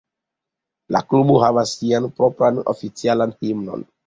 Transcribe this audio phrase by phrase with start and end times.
[0.95, 3.87] La klubo havas sian propran oficialan himnon.